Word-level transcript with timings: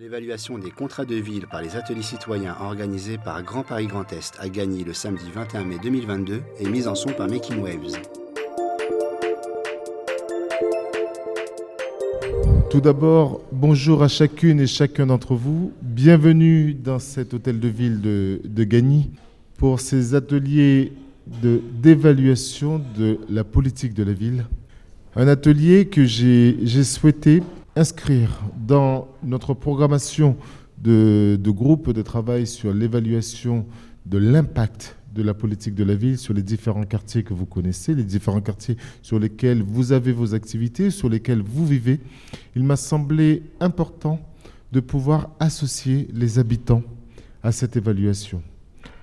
L'évaluation 0.00 0.56
des 0.56 0.70
contrats 0.70 1.04
de 1.04 1.14
ville 1.16 1.46
par 1.46 1.60
les 1.60 1.76
ateliers 1.76 2.00
citoyens 2.00 2.56
organisés 2.58 3.18
par 3.22 3.42
Grand 3.42 3.62
Paris 3.62 3.86
Grand 3.86 4.10
Est 4.14 4.32
à 4.38 4.48
Gagny 4.48 4.82
le 4.82 4.94
samedi 4.94 5.26
21 5.30 5.64
mai 5.64 5.76
2022 5.82 6.40
est 6.58 6.68
mise 6.70 6.88
en 6.88 6.94
son 6.94 7.10
par 7.10 7.28
Making 7.28 7.58
Waves. 7.58 8.00
Tout 12.70 12.80
d'abord, 12.80 13.42
bonjour 13.52 14.02
à 14.02 14.08
chacune 14.08 14.60
et 14.60 14.66
chacun 14.66 15.04
d'entre 15.04 15.34
vous. 15.34 15.70
Bienvenue 15.82 16.72
dans 16.72 16.98
cet 16.98 17.34
hôtel 17.34 17.60
de 17.60 17.68
ville 17.68 18.00
de, 18.00 18.40
de 18.42 18.64
Gagny 18.64 19.10
pour 19.58 19.80
ces 19.80 20.14
ateliers 20.14 20.94
d'évaluation 21.26 22.80
de, 22.96 23.18
la 23.28 23.44
politique 23.44 23.92
de 23.92 24.04
la 24.04 24.14
ville. 24.14 24.46
Un 25.14 25.28
atelier 25.28 25.88
que 25.88 26.06
j'ai 26.06 26.84
souhaité 26.84 27.42
inscrire 27.76 28.40
dans 28.56 29.08
notre 29.22 29.54
programmation 29.54 30.36
de, 30.78 31.38
de 31.40 31.50
groupe 31.50 31.92
de 31.92 32.02
travail 32.02 32.46
sur 32.46 32.72
l'évaluation 32.72 33.66
de 34.06 34.18
l'impact 34.18 34.96
de 35.14 35.22
la 35.22 35.34
politique 35.34 35.74
de 35.74 35.84
la 35.84 35.94
ville 35.94 36.18
sur 36.18 36.34
les 36.34 36.42
différents 36.42 36.84
quartiers 36.84 37.22
que 37.22 37.34
vous 37.34 37.46
connaissez, 37.46 37.94
les 37.94 38.04
différents 38.04 38.40
quartiers 38.40 38.76
sur 39.02 39.18
lesquels 39.18 39.62
vous 39.62 39.92
avez 39.92 40.12
vos 40.12 40.34
activités, 40.34 40.90
sur 40.90 41.08
lesquels 41.08 41.42
vous 41.42 41.66
vivez, 41.66 42.00
il 42.54 42.62
m'a 42.62 42.76
semblé 42.76 43.42
important 43.58 44.20
de 44.72 44.80
pouvoir 44.80 45.30
associer 45.40 46.08
les 46.12 46.38
habitants 46.38 46.82
à 47.42 47.50
cette 47.50 47.76
évaluation. 47.76 48.42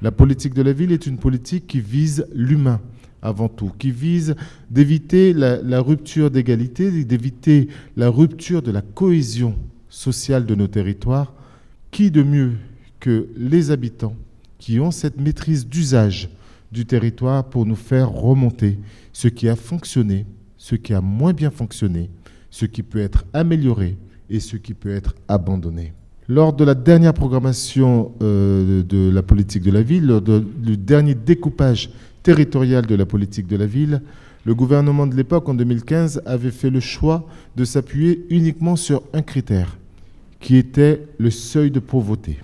La 0.01 0.11
politique 0.11 0.53
de 0.53 0.61
la 0.61 0.73
ville 0.73 0.91
est 0.91 1.07
une 1.07 1.17
politique 1.17 1.67
qui 1.67 1.81
vise 1.81 2.25
l'humain 2.33 2.79
avant 3.27 3.49
tout, 3.49 3.71
qui 3.77 3.91
vise 3.91 4.35
d'éviter 4.71 5.33
la, 5.33 5.81
rupture 5.81 6.31
d'égalité, 6.31 7.03
d'éviter 7.03 7.67
la 7.95 8.09
rupture 8.09 8.61
de 8.61 8.71
la 8.71 8.81
cohésion 8.81 9.55
sociale 9.89 10.45
de 10.45 10.55
nos 10.55 10.67
territoires. 10.67 11.33
Qui 11.91 12.11
de 12.11 12.23
mieux 12.23 12.53
que 12.99 13.27
les 13.37 13.71
habitants 13.71 14.15
qui 14.59 14.79
ont 14.79 14.91
cette 14.91 15.19
maîtrise 15.19 15.67
d'usage 15.67 16.29
du 16.71 16.85
territoire 16.85 17.45
pour 17.45 17.65
nous 17.65 17.75
faire 17.75 18.09
remonter 18.09 18.77
ce 19.13 19.27
qui 19.27 19.47
a 19.47 19.55
fonctionné, 19.55 20.25
ce 20.57 20.75
qui 20.75 20.93
a 20.93 21.01
moins 21.01 21.33
bien 21.33 21.49
fonctionné, 21.49 22.09
ce 22.49 22.65
qui 22.65 22.83
peut 22.83 22.99
être 22.99 23.25
amélioré 23.33 23.97
et 24.29 24.39
ce 24.39 24.57
qui 24.57 24.73
peut 24.73 24.93
être 24.93 25.15
abandonné? 25.27 25.93
Lors 26.27 26.51
de 26.51 26.65
la 26.65 26.75
dernière 26.75 27.13
programmation 27.13 28.11
euh, 28.21 28.83
de 28.83 29.09
la 29.09 29.23
politique 29.23 29.63
de 29.63 29.71
la 29.71 29.81
ville, 29.81 30.07
lors 30.07 30.21
du 30.21 30.75
dernier 30.75 31.15
découpage 31.15 31.89
territorial 32.27 32.85
de 32.85 32.95
la 32.95 33.05
politique 33.05 33.47
de 33.47 33.55
la 33.55 33.65
ville, 33.65 34.01
le 34.45 34.53
gouvernement 34.53 35.07
de 35.07 35.15
l'époque, 35.15 35.47
en 35.47 35.53
2015, 35.53 36.23
avait 36.25 36.51
fait 36.51 36.69
le 36.69 36.81
choix 36.81 37.25
de 37.55 37.63
s'appuyer 37.63 38.25
uniquement 38.29 38.75
sur 38.75 39.01
un 39.13 39.21
critère, 39.21 39.77
qui 40.41 40.57
était 40.57 41.07
le 41.19 41.31
seuil 41.31 41.71
de 41.71 41.79
pauvreté. 41.79 42.39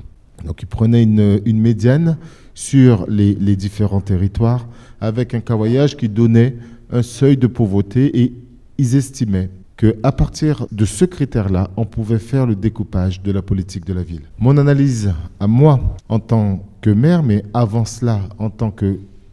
Donc 0.45 0.61
il 0.61 0.67
prenait 0.67 1.04
une, 1.04 1.59
médiane 1.59 2.17
sur 2.54 3.06
les, 3.09 3.36
différents 3.58 4.00
territoires 4.00 4.70
avec 5.02 5.34
un 5.34 5.42
cavoyage 5.42 5.98
qui 5.98 6.08
donnait 6.08 6.56
un 6.89 7.04
seuil 7.04 7.36
de 7.36 7.48
pauvreté 7.48 8.22
et 8.22 8.34
ils 8.78 8.95
estimaient 8.95 9.50
qu'à 9.76 10.14
partir 10.14 10.66
de 10.72 10.86
ce 10.86 11.04
critère-là, 11.04 11.72
on 11.76 11.84
pouvait 11.84 12.20
faire 12.20 12.45
le 12.45 12.56
découpage 12.56 13.22
de 13.22 13.34
la 13.34 13.42
politique 13.42 13.86
de 13.86 13.94
la 13.94 14.04
ville. 14.04 14.30
Mon 14.39 14.58
analyse 14.58 15.11
à 15.42 15.48
moi 15.48 15.98
en 16.08 16.20
tant 16.20 16.66
que 16.80 16.89
maire, 16.89 17.22
mais 17.22 17.44
avant 17.54 17.84
cela 17.84 18.22
en 18.39 18.50
tant 18.50 18.72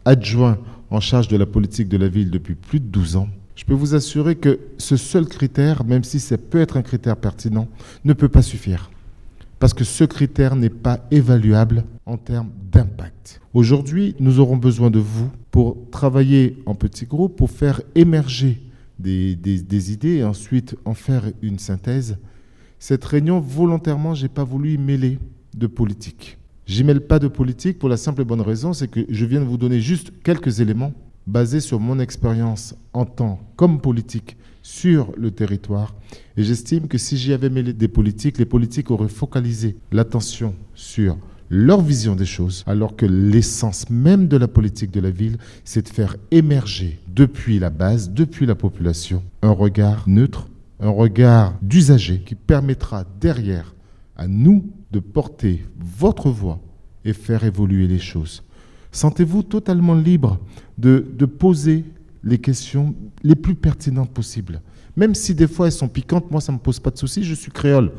qu'adjoint 0.03 0.57
en 0.89 0.99
charge 0.99 1.27
de 1.27 1.37
la 1.37 1.45
politique 1.45 1.89
de 1.89 1.97
la 1.97 2.07
ville 2.07 2.31
depuis 2.31 2.55
plus 2.55 2.79
de 2.79 2.85
12 2.85 3.15
ans, 3.15 3.29
je 3.55 3.65
peux 3.65 3.73
vous 3.73 3.95
assurer 3.95 4.35
que 4.35 4.59
ce 4.77 4.97
seul 4.97 5.27
critère, 5.27 5.83
même 5.83 6.03
si 6.03 6.19
ça 6.19 6.37
peut 6.37 6.61
être 6.61 6.77
un 6.77 6.81
critère 6.81 7.17
pertinent, 7.17 7.67
ne 8.05 8.13
peut 8.13 8.29
pas 8.29 8.41
suffire 8.41 8.89
parce 9.61 9.75
que 9.75 9.83
ce 9.83 10.03
critère 10.03 10.55
n'est 10.55 10.71
pas 10.71 11.05
évaluable 11.11 11.83
en 12.07 12.17
termes 12.17 12.49
d'impact. 12.71 13.39
Aujourd'hui, 13.53 14.15
nous 14.19 14.39
aurons 14.39 14.57
besoin 14.57 14.89
de 14.89 14.97
vous 14.97 15.29
pour 15.51 15.77
travailler 15.91 16.57
en 16.65 16.73
petits 16.73 17.05
groupes, 17.05 17.35
pour 17.35 17.51
faire 17.51 17.79
émerger 17.93 18.59
des, 18.97 19.91
idées 19.93 20.15
et 20.15 20.23
ensuite 20.23 20.75
en 20.83 20.95
faire 20.95 21.25
une 21.43 21.59
synthèse. 21.59 22.17
Cette 22.79 23.05
réunion, 23.05 23.39
volontairement, 23.39 24.15
je 24.15 24.23
n'ai 24.23 24.29
pas 24.29 24.43
voulu 24.43 24.73
y 24.73 24.77
mêler 24.79 25.19
de 25.55 25.67
politique. 25.67 26.39
J'y 26.71 26.85
mêle 26.85 27.01
pas 27.01 27.19
de 27.19 27.27
politique 27.27 27.79
pour 27.79 27.89
la 27.89 27.97
simple 27.97 28.21
et 28.21 28.23
bonne 28.23 28.39
raison, 28.39 28.71
c'est 28.71 28.87
que 28.87 29.01
je 29.09 29.25
viens 29.25 29.41
de 29.41 29.45
vous 29.45 29.57
donner 29.57 29.81
juste 29.81 30.13
quelques 30.23 30.61
éléments 30.61 30.93
basés 31.27 31.59
sur 31.59 31.81
mon 31.81 31.99
expérience 31.99 32.75
en 32.93 33.03
tant 33.03 33.41
comme 33.57 33.81
politique 33.81 34.37
sur 34.61 35.11
le 35.17 35.31
territoire. 35.31 35.93
Et 36.37 36.43
j'estime 36.43 36.87
que 36.87 36.97
si 36.97 37.17
j'y 37.17 37.33
avais 37.33 37.49
mêlé 37.49 37.73
des 37.73 37.89
politiques, 37.89 38.37
les 38.37 38.45
politiques 38.45 38.89
auraient 38.89 39.09
focalisé 39.09 39.75
l'attention 39.91 40.55
sur 40.73 41.17
leur 41.49 41.81
vision 41.81 42.15
des 42.15 42.25
choses, 42.25 42.63
alors 42.65 42.95
que 42.95 43.05
l'essence 43.05 43.89
même 43.89 44.29
de 44.29 44.37
la 44.37 44.47
politique 44.47 44.91
de 44.91 45.01
la 45.01 45.11
ville, 45.11 45.39
c'est 45.65 45.87
de 45.87 45.89
faire 45.89 46.15
émerger 46.31 47.01
depuis 47.13 47.59
la 47.59 47.69
base, 47.69 48.11
depuis 48.11 48.45
la 48.45 48.55
population, 48.55 49.23
un 49.41 49.51
regard 49.51 50.07
neutre, 50.07 50.47
un 50.79 50.91
regard 50.91 51.53
d'usager 51.61 52.21
qui 52.21 52.35
permettra 52.35 53.03
derrière 53.19 53.75
à 54.21 54.27
nous 54.27 54.69
de 54.91 54.99
porter 54.99 55.65
votre 55.79 56.29
voix 56.29 56.59
et 57.03 57.11
faire 57.11 57.43
évoluer 57.43 57.87
les 57.87 57.97
choses. 57.97 58.43
Sentez-vous 58.91 59.41
totalement 59.41 59.95
libre 59.95 60.39
de, 60.77 60.99
poser 61.25 61.85
les 62.23 62.37
questions 62.37 62.93
les 63.23 63.33
plus 63.33 63.55
pertinentes 63.55 64.11
possibles. 64.11 64.61
Même 64.95 65.15
si 65.15 65.33
des 65.33 65.47
fois 65.47 65.65
elles 65.65 65.71
sont 65.71 65.87
piquantes, 65.87 66.29
moi 66.29 66.39
ça 66.39 66.51
ne 66.51 66.57
me 66.57 66.61
pose 66.61 66.79
pas 66.79 66.91
de 66.91 66.99
souci, 66.99 67.23
je 67.23 67.33
suis 67.33 67.51
créole. 67.51 67.93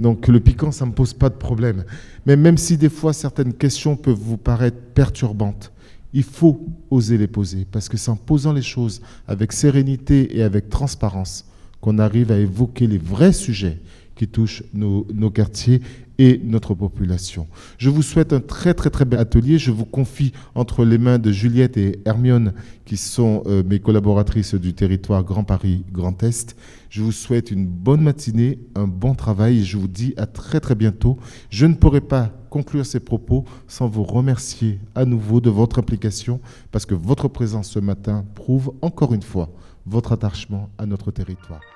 Donc 0.00 0.26
le 0.26 0.40
piquant, 0.40 0.72
ça 0.72 0.84
ne 0.84 0.90
me 0.90 0.96
pose 0.96 1.14
pas 1.14 1.28
de 1.28 1.36
problème. 1.36 1.84
Mais 2.26 2.34
même 2.34 2.58
si 2.58 2.76
des 2.76 2.88
fois 2.88 3.12
certaines 3.12 3.52
questions 3.52 3.94
peuvent 3.94 4.18
vous 4.18 4.38
paraître 4.38 4.78
perturbantes, 4.94 5.70
il 6.12 6.24
faut 6.24 6.66
oser 6.90 7.18
les 7.18 7.28
poser. 7.28 7.68
Parce 7.70 7.88
que 7.88 7.96
c'est 7.96 8.10
en 8.10 8.16
posant 8.16 8.52
les 8.52 8.62
choses 8.62 9.00
avec 9.28 9.52
sérénité 9.52 10.36
et 10.36 10.42
avec 10.42 10.70
transparence 10.70 11.44
qu'on 11.80 12.00
arrive 12.00 12.32
à 12.32 12.38
évoquer 12.38 12.88
les 12.88 12.98
vrais 12.98 13.32
sujets 13.32 13.78
qui 14.14 14.28
touchent 14.28 14.62
nos, 14.72 15.06
nos 15.12 15.30
quartiers 15.30 15.80
et 16.18 16.40
notre 16.44 16.74
population. 16.74 17.48
Je 17.78 17.90
vous 17.90 18.02
souhaite 18.02 18.32
un 18.32 18.40
très 18.40 18.74
très 18.74 18.90
très 18.90 19.04
bel 19.04 19.18
atelier. 19.18 19.58
Je 19.58 19.70
vous 19.70 19.84
confie 19.84 20.32
entre 20.54 20.84
les 20.84 20.98
mains 20.98 21.18
de 21.18 21.32
Juliette 21.32 21.76
et 21.76 22.00
Hermione, 22.04 22.52
qui 22.84 22.96
sont 22.96 23.42
euh, 23.46 23.62
mes 23.64 23.80
collaboratrices 23.80 24.54
du 24.54 24.74
territoire 24.74 25.24
Grand 25.24 25.44
Paris 25.44 25.84
Grand 25.90 26.22
Est. 26.22 26.56
Je 26.90 27.02
vous 27.02 27.12
souhaite 27.12 27.50
une 27.50 27.66
bonne 27.66 28.02
matinée, 28.02 28.58
un 28.74 28.86
bon 28.86 29.14
travail 29.14 29.60
et 29.60 29.64
je 29.64 29.76
vous 29.78 29.88
dis 29.88 30.14
à 30.16 30.26
très 30.26 30.60
très 30.60 30.74
bientôt. 30.74 31.18
Je 31.50 31.66
ne 31.66 31.74
pourrai 31.74 32.00
pas 32.00 32.30
conclure 32.50 32.84
ces 32.84 33.00
propos 33.00 33.44
sans 33.66 33.88
vous 33.88 34.04
remercier 34.04 34.78
à 34.94 35.06
nouveau 35.06 35.40
de 35.40 35.48
votre 35.48 35.78
implication 35.78 36.40
parce 36.70 36.84
que 36.84 36.94
votre 36.94 37.28
présence 37.28 37.70
ce 37.70 37.78
matin 37.78 38.24
prouve 38.34 38.74
encore 38.82 39.14
une 39.14 39.22
fois 39.22 39.48
votre 39.86 40.12
attachement 40.12 40.68
à 40.78 40.86
notre 40.86 41.10
territoire. 41.10 41.71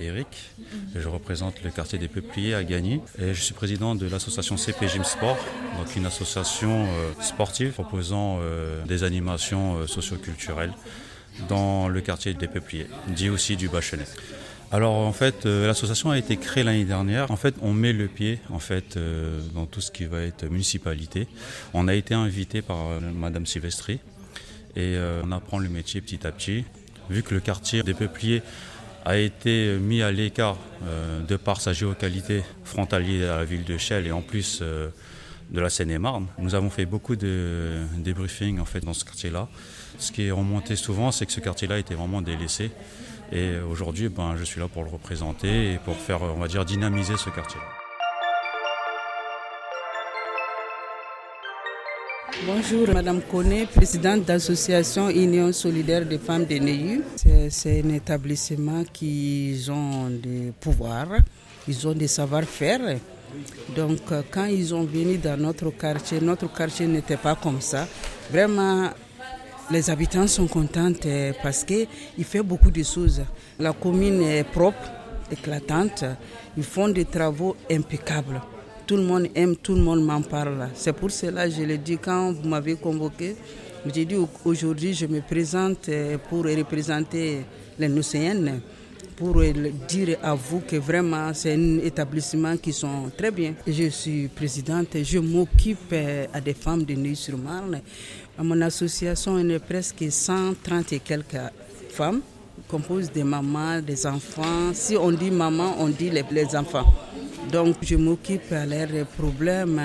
Eric, 0.00 0.26
je 0.94 1.08
représente 1.08 1.62
le 1.62 1.70
quartier 1.70 1.98
des 1.98 2.08
Peupliers 2.08 2.54
à 2.54 2.64
Gagny 2.64 3.00
et 3.18 3.34
je 3.34 3.40
suis 3.40 3.54
président 3.54 3.94
de 3.94 4.06
l'association 4.06 4.56
CP 4.56 4.88
Gym 4.88 5.04
Sport, 5.04 5.38
donc 5.78 5.96
une 5.96 6.06
association 6.06 6.86
euh, 6.86 7.12
sportive 7.20 7.72
proposant 7.72 8.38
euh, 8.40 8.84
des 8.84 9.04
animations 9.04 9.76
euh, 9.76 9.86
socioculturelles 9.86 10.72
dans 11.48 11.88
le 11.88 12.00
quartier 12.00 12.34
des 12.34 12.46
Peupliers, 12.46 12.86
dit 13.08 13.30
aussi 13.30 13.56
du 13.56 13.68
Bachelet. 13.68 14.06
Alors 14.72 14.94
en 14.96 15.12
fait, 15.12 15.44
l'association 15.44 16.10
a 16.10 16.18
été 16.18 16.36
créée 16.36 16.64
l'année 16.64 16.84
dernière. 16.84 17.30
En 17.30 17.36
fait, 17.36 17.54
on 17.62 17.72
met 17.72 17.92
le 17.92 18.08
pied 18.08 18.40
en 18.50 18.58
fait 18.58 18.98
dans 19.54 19.66
tout 19.66 19.80
ce 19.80 19.92
qui 19.92 20.06
va 20.06 20.22
être 20.22 20.44
municipalité. 20.46 21.28
On 21.72 21.86
a 21.86 21.94
été 21.94 22.14
invité 22.14 22.62
par 22.62 23.00
Madame 23.14 23.46
Silvestri 23.46 24.00
et 24.74 24.96
on 25.22 25.30
apprend 25.30 25.58
le 25.58 25.68
métier 25.68 26.00
petit 26.00 26.26
à 26.26 26.32
petit. 26.32 26.64
Vu 27.10 27.22
que 27.22 27.34
le 27.34 27.40
quartier 27.40 27.84
des 27.84 27.94
Peupliers 27.94 28.42
a 29.06 29.16
été 29.16 29.78
mis 29.78 30.02
à 30.02 30.10
l'écart 30.10 30.58
euh, 30.82 31.20
de 31.20 31.36
par 31.36 31.60
sa 31.60 31.72
géocalité 31.72 32.42
frontalière 32.64 33.34
à 33.34 33.36
la 33.38 33.44
ville 33.44 33.62
de 33.62 33.78
Chelles 33.78 34.08
et 34.08 34.10
en 34.10 34.20
plus 34.20 34.58
euh, 34.62 34.88
de 35.50 35.60
la 35.60 35.70
Seine-et-Marne. 35.70 36.26
Nous 36.38 36.56
avons 36.56 36.70
fait 36.70 36.86
beaucoup 36.86 37.14
de 37.14 37.82
débriefings 37.98 38.58
en 38.58 38.64
fait 38.64 38.80
dans 38.80 38.92
ce 38.92 39.04
quartier-là. 39.04 39.48
Ce 39.98 40.10
qui 40.10 40.26
est 40.26 40.32
remonté 40.32 40.74
souvent, 40.74 41.12
c'est 41.12 41.24
que 41.24 41.32
ce 41.32 41.40
quartier-là 41.40 41.78
était 41.78 41.94
vraiment 41.94 42.20
délaissé. 42.20 42.72
Et 43.30 43.58
aujourd'hui, 43.70 44.08
ben, 44.08 44.34
je 44.36 44.42
suis 44.42 44.60
là 44.60 44.66
pour 44.66 44.82
le 44.82 44.90
représenter 44.90 45.74
et 45.74 45.78
pour 45.78 45.96
faire, 45.96 46.22
on 46.22 46.40
va 46.40 46.48
dire, 46.48 46.64
dynamiser 46.64 47.16
ce 47.16 47.30
quartier. 47.30 47.60
Bonjour, 52.44 52.92
Madame 52.92 53.22
Koné, 53.22 53.66
présidente 53.66 54.24
d'association 54.24 55.08
Union 55.08 55.52
solidaire 55.52 56.04
des 56.04 56.18
femmes 56.18 56.44
de 56.44 56.56
Neyu. 56.56 57.02
C'est 57.48 57.82
un 57.84 57.88
établissement 57.94 58.84
qui 58.92 59.64
ont 59.70 60.10
des 60.10 60.52
pouvoirs, 60.60 61.18
ils 61.66 61.86
ont 61.88 61.92
des 61.94 62.08
savoir-faire. 62.08 62.98
Donc, 63.74 64.00
quand 64.30 64.46
ils 64.46 64.74
ont 64.74 64.84
venu 64.84 65.16
dans 65.18 65.40
notre 65.40 65.70
quartier, 65.70 66.20
notre 66.20 66.52
quartier 66.52 66.86
n'était 66.86 67.16
pas 67.16 67.34
comme 67.36 67.60
ça. 67.60 67.86
Vraiment, 68.30 68.90
Les 69.68 69.90
habitants 69.90 70.28
sont 70.28 70.46
contents 70.46 70.92
euh, 71.06 71.32
parce 71.42 71.64
qu'il 71.64 71.88
fait 72.24 72.42
beaucoup 72.42 72.70
de 72.70 72.84
choses. 72.84 73.22
La 73.58 73.72
commune 73.72 74.22
est 74.22 74.44
propre, 74.44 74.88
éclatante. 75.30 76.04
Ils 76.56 76.62
font 76.62 76.88
des 76.88 77.04
travaux 77.04 77.56
impeccables. 77.68 78.40
Tout 78.86 78.96
le 78.96 79.02
monde 79.02 79.26
aime, 79.34 79.56
tout 79.56 79.74
le 79.74 79.80
monde 79.80 80.04
m'en 80.04 80.22
parle. 80.22 80.68
C'est 80.74 80.92
pour 80.92 81.10
cela 81.10 81.46
que 81.48 81.54
je 81.54 81.62
le 81.62 81.76
dis 81.76 81.98
quand 81.98 82.30
vous 82.32 82.48
m'avez 82.48 82.76
convoqué. 82.76 83.34
J'ai 83.92 84.04
dit 84.04 84.16
aujourd'hui 84.44 84.94
je 84.94 85.06
me 85.06 85.20
présente 85.20 85.88
euh, 85.88 86.18
pour 86.28 86.44
représenter 86.44 87.38
les 87.78 87.88
Nocéennes 87.88 88.60
pour 89.16 89.42
dire 89.88 90.18
à 90.22 90.34
vous 90.34 90.60
que 90.60 90.76
vraiment 90.76 91.32
c'est 91.34 91.54
un 91.54 91.78
établissement 91.78 92.56
qui 92.58 92.72
sont 92.72 93.10
très 93.16 93.30
bien. 93.32 93.54
Je 93.66 93.88
suis 93.88 94.28
présidente 94.28 94.88
je 95.02 95.18
m'occupe 95.18 95.92
euh, 95.92 96.26
à 96.32 96.40
des 96.40 96.54
femmes 96.54 96.84
de 96.84 96.94
Neuilly-sur-Marne. 96.94 97.80
Mon 98.38 98.60
association 98.60 99.36
est 99.38 99.58
presque 99.58 100.04
130 100.10 100.92
et 100.92 101.00
quelques 101.00 101.38
femmes, 101.90 102.20
composent 102.68 103.10
des 103.12 103.24
mamans, 103.24 103.80
des 103.80 104.06
enfants. 104.06 104.72
Si 104.72 104.96
on 104.96 105.12
dit 105.12 105.30
maman, 105.30 105.76
on 105.78 105.88
dit 105.88 106.10
les, 106.10 106.56
enfants. 106.56 106.92
Donc 107.52 107.76
je 107.82 107.96
m'occupe 107.96 108.50
à 108.52 108.66
leurs 108.66 109.06
problèmes, 109.06 109.80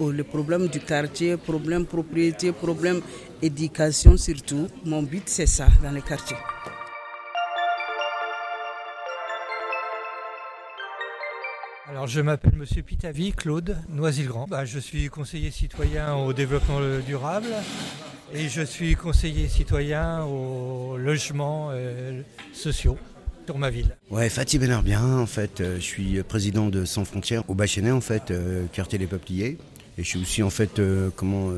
le 0.00 0.22
problème 0.24 0.68
du 0.68 0.80
quartier, 0.80 1.36
problème 1.36 1.86
propriété, 1.86 2.52
problème 2.52 3.00
éducation 3.40 4.16
surtout. 4.16 4.66
Mon 4.84 5.02
but 5.02 5.24
c'est 5.26 5.46
ça 5.46 5.66
dans 5.82 5.92
les 5.92 6.02
quartiers. 6.02 6.36
Alors 11.94 12.08
je 12.08 12.20
m'appelle 12.20 12.56
Monsieur 12.56 12.82
Pitavi, 12.82 13.30
Claude 13.30 13.76
Noisy-le-Grand. 13.88 14.48
Bah, 14.48 14.64
je 14.64 14.80
suis 14.80 15.06
conseiller 15.10 15.52
citoyen 15.52 16.16
au 16.16 16.32
développement 16.32 16.80
durable 17.06 17.46
et 18.34 18.48
je 18.48 18.62
suis 18.62 18.96
conseiller 18.96 19.46
citoyen 19.46 20.24
aux 20.24 20.96
logements 20.96 21.68
euh, 21.70 22.20
sociaux 22.52 22.98
ma 23.56 23.70
ville. 23.70 23.96
Ouais, 24.10 24.28
Fatih 24.28 24.58
Benarbien, 24.58 25.18
en 25.18 25.26
fait, 25.26 25.60
euh, 25.60 25.76
je 25.76 25.82
suis 25.82 26.20
président 26.24 26.68
de 26.68 26.84
Sans 26.84 27.04
Frontières 27.04 27.48
au 27.48 27.54
Bachénet, 27.54 27.92
en 27.92 28.00
fait, 28.00 28.32
euh, 28.32 28.64
quartier 28.72 28.98
des 28.98 29.06
Peupliers. 29.06 29.56
Et 29.96 30.02
je 30.02 30.08
suis 30.08 30.18
aussi 30.18 30.42
en 30.42 30.50
fait 30.50 30.80
comment 31.14 31.52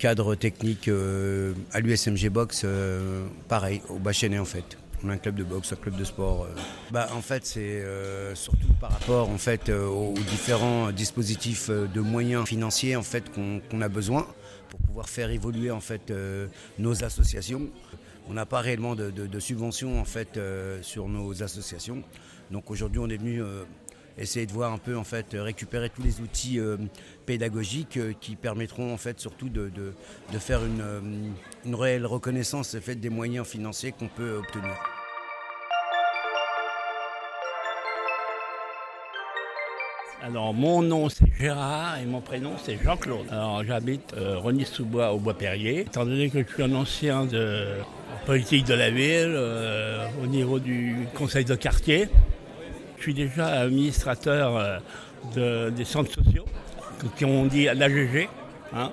cadre 0.00 0.34
technique 0.34 0.90
à 1.72 1.78
l'USMG 1.78 2.28
Box, 2.30 2.66
pareil, 3.46 3.82
au 3.88 4.00
Bachénet 4.00 4.40
en 4.40 4.44
fait. 4.44 4.76
On 5.04 5.10
a 5.10 5.12
un 5.12 5.18
club 5.18 5.36
de 5.36 5.44
boxe, 5.44 5.72
un 5.72 5.76
club 5.76 5.96
de 5.96 6.04
sport. 6.04 6.44
Euh. 6.44 6.54
Bah, 6.90 7.08
en 7.14 7.20
fait, 7.20 7.46
c'est 7.46 7.60
euh, 7.60 8.34
surtout 8.34 8.72
par 8.80 8.90
rapport 8.90 9.30
en 9.30 9.38
fait, 9.38 9.68
euh, 9.68 9.86
aux 9.86 10.14
différents 10.14 10.90
dispositifs 10.90 11.70
de 11.70 12.00
moyens 12.00 12.46
financiers 12.46 12.96
en 12.96 13.02
fait, 13.02 13.24
qu'on 13.32 13.80
a 13.80 13.88
besoin 13.88 14.26
pour 14.68 14.80
pouvoir 14.80 15.08
faire 15.08 15.30
évoluer 15.30 15.70
en 15.70 15.80
fait, 15.80 16.12
nos 16.78 17.04
associations. 17.04 17.62
On 18.28 18.34
n'a 18.34 18.44
pas 18.44 18.60
réellement 18.60 18.94
de, 18.94 19.40
subventions 19.40 20.00
en 20.00 20.04
fait, 20.04 20.38
sur 20.82 21.08
nos 21.08 21.42
associations. 21.42 22.02
Donc 22.50 22.70
aujourd'hui, 22.70 23.00
on 23.00 23.08
est 23.08 23.16
venu 23.16 23.42
essayer 24.18 24.46
de 24.46 24.52
voir 24.52 24.72
un 24.72 24.78
peu 24.78 24.96
en 24.96 25.04
fait 25.04 25.26
récupérer 25.32 25.90
tous 25.90 26.02
les 26.02 26.20
outils 26.20 26.58
euh, 26.58 26.76
pédagogiques 27.28 27.98
euh, 27.98 28.14
qui 28.18 28.36
permettront 28.36 28.92
en 28.92 28.96
fait 28.96 29.20
surtout 29.20 29.50
de, 29.50 29.70
faire 30.38 30.64
une, 30.64 30.80
euh, 30.80 31.00
une, 31.66 31.74
réelle 31.74 32.06
reconnaissance 32.06 32.74
des 32.74 33.10
moyens 33.10 33.46
financiers 33.46 33.92
qu'on 33.92 34.08
peut 34.08 34.36
obtenir. 34.38 34.74
Alors 40.22 40.54
mon 40.54 40.80
nom 40.82 41.10
c'est 41.10 41.30
Gérard 41.38 41.98
et 41.98 42.06
mon 42.06 42.22
prénom 42.22 42.52
c'est 42.64 42.78
Jean-Claude. 42.82 43.26
Alors 43.30 43.62
j'habite 43.62 44.14
euh, 44.14 44.64
sous 44.64 44.86
bois 44.86 45.12
au 45.12 45.18
Bois-Perrier. 45.18 45.80
Étant 45.80 46.06
donné 46.06 46.30
que 46.30 46.42
je 46.42 46.52
suis 46.54 46.62
un 46.62 46.74
ancien 46.74 47.26
de 47.26 47.66
politique 48.24 48.66
de 48.66 48.74
la 48.74 48.90
ville, 48.90 49.38
au 50.22 50.26
niveau 50.26 50.58
du 50.58 50.96
conseil 51.14 51.44
de 51.44 51.54
quartier, 51.54 52.08
je 52.98 53.02
suis 53.02 53.14
déjà 53.14 53.46
administrateur 53.46 54.80
euh, 55.36 55.70
des 55.70 55.84
centres 55.84 56.12
sociaux, 56.12 56.44
qui 57.16 57.24
ont 57.24 57.46
dit 57.46 57.64
l'AGG. 57.64 58.28
Hein. 58.74 58.90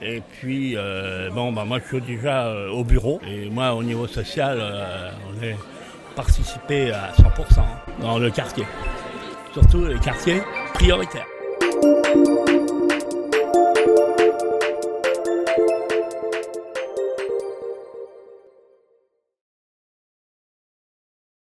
Et 0.00 0.20
puis, 0.20 0.76
euh, 0.76 1.30
bon, 1.30 1.52
bah, 1.52 1.64
moi 1.64 1.80
je 1.80 1.88
suis 1.88 2.00
déjà 2.00 2.46
euh, 2.46 2.70
au 2.70 2.84
bureau. 2.84 3.20
Et 3.26 3.48
moi, 3.50 3.74
au 3.74 3.82
niveau 3.82 4.06
social, 4.06 4.62
on 5.28 5.42
est 5.42 5.56
participé 6.14 6.92
à 6.92 7.12
100% 7.12 7.60
dans 8.00 8.18
le 8.18 8.30
quartier. 8.30 8.64
Surtout 9.52 9.86
les 9.86 9.98
quartiers 9.98 10.42
prioritaires. 10.74 11.26